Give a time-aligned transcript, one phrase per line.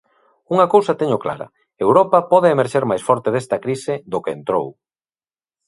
[0.53, 1.47] Unha cousa teño clara:
[1.85, 4.65] Europa pode emerxer máis forte desta crise do que entrou.